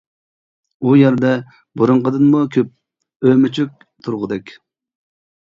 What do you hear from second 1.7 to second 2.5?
بۇرۇنقىدىنمۇ